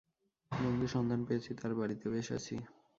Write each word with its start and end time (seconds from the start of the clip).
বন্ধুর 0.51 0.89
সন্ধান 0.95 1.21
পেয়েছি, 1.27 1.51
তাঁর 1.59 1.71
বাড়ীতে 1.79 2.05
বেশ 2.13 2.27
আছি। 2.37 2.55